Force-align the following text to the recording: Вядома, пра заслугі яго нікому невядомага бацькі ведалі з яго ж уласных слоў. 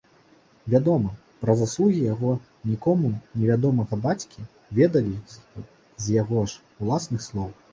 Вядома, 0.73 1.09
пра 1.43 1.55
заслугі 1.59 1.99
яго 2.13 2.31
нікому 2.71 3.11
невядомага 3.39 4.01
бацькі 4.07 4.47
ведалі 4.81 5.15
з 5.35 6.19
яго 6.21 6.49
ж 6.49 6.51
уласных 6.81 7.19
слоў. 7.29 7.49